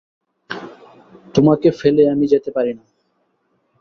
তোমাকে 1.35 1.67
ফেলে 1.71 2.03
আমি 2.09 2.25
যেতে 2.27 2.49
পারি 2.51 2.71
না। 2.73 2.83